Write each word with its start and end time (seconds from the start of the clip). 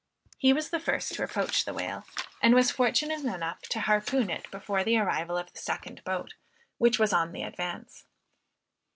He 0.39 0.51
was 0.51 0.71
the 0.71 0.79
first 0.79 1.13
to 1.13 1.23
approach 1.23 1.63
the 1.63 1.75
whale; 1.75 2.05
and 2.41 2.55
was 2.55 2.71
fortunate 2.71 3.19
enough 3.23 3.61
to 3.69 3.81
harpoon 3.81 4.31
it 4.31 4.49
before 4.49 4.83
the 4.83 4.97
arrival 4.97 5.37
of 5.37 5.53
the 5.53 5.59
second 5.59 6.03
boat, 6.03 6.33
which 6.79 6.97
was 6.97 7.13
on 7.13 7.33
the 7.33 7.43
advance. 7.43 8.05